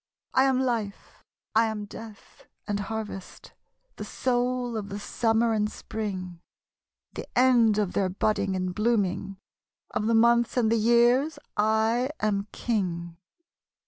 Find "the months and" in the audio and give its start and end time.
10.07-10.71